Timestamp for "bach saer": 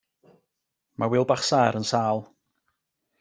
1.31-1.79